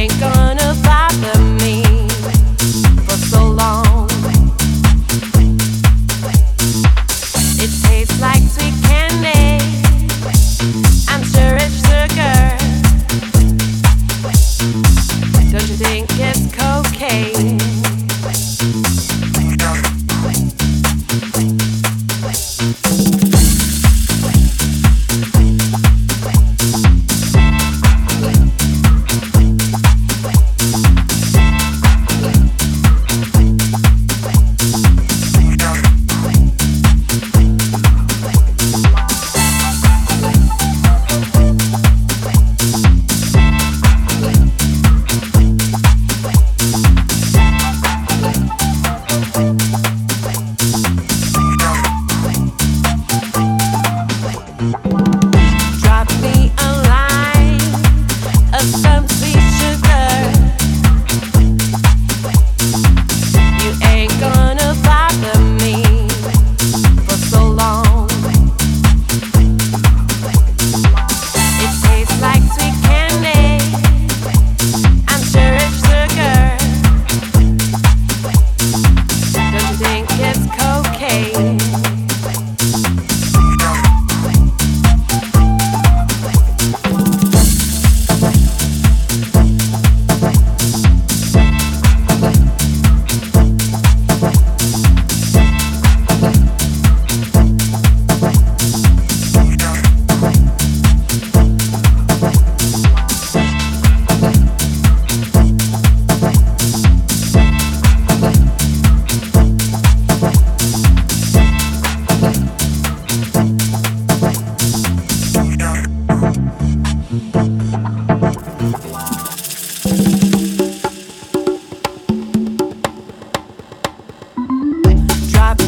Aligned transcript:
ain't 0.00 0.18
gone. 0.18 0.49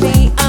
be 0.00 0.39